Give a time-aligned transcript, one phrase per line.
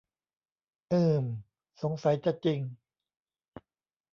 [0.91, 1.21] อืม
[1.81, 2.59] สงสัยจะจริง